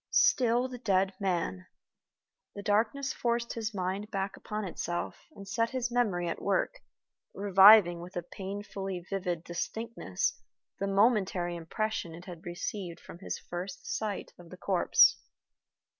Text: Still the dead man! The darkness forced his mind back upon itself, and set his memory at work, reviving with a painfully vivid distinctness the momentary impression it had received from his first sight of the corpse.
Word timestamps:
Still 0.09 0.67
the 0.67 0.79
dead 0.79 1.13
man! 1.19 1.67
The 2.55 2.63
darkness 2.63 3.13
forced 3.13 3.53
his 3.53 3.71
mind 3.71 4.09
back 4.09 4.35
upon 4.35 4.65
itself, 4.65 5.27
and 5.35 5.47
set 5.47 5.69
his 5.69 5.91
memory 5.91 6.27
at 6.27 6.41
work, 6.41 6.79
reviving 7.35 8.01
with 8.01 8.15
a 8.15 8.23
painfully 8.23 9.01
vivid 9.07 9.43
distinctness 9.43 10.41
the 10.79 10.87
momentary 10.87 11.55
impression 11.55 12.15
it 12.15 12.25
had 12.25 12.47
received 12.47 12.99
from 12.99 13.19
his 13.19 13.37
first 13.37 13.85
sight 13.95 14.33
of 14.39 14.49
the 14.49 14.57
corpse. 14.57 15.17